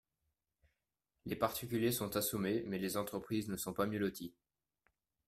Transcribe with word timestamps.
Les 1.27 1.35
particuliers 1.35 1.91
sont 1.91 2.17
assommés, 2.17 2.63
mais 2.65 2.79
les 2.79 2.97
entreprises 2.97 3.49
ne 3.49 3.55
sont 3.55 3.71
pas 3.71 3.85
mieux 3.85 3.99
loties. 3.99 4.33